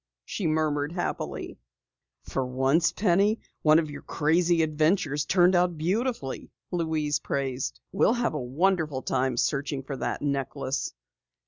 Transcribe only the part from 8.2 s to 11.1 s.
a wonderful time searching for that necklace!